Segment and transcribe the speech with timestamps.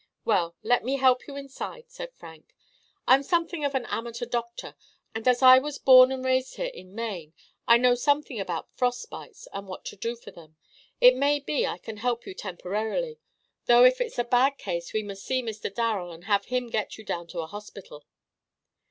[0.25, 2.55] "Well, let me help you inside," said Frank.
[3.07, 4.73] "I'm something of an amateur doctor,
[5.13, 7.33] and as I was born and raised here in Maine
[7.67, 10.55] I know something about frostbites and what to do for them.
[10.99, 13.19] It may be I can help you temporarily;
[13.67, 15.71] though if it's a bad case we must see Mr.
[15.71, 18.03] Darrel, and have him get you down to a hospital."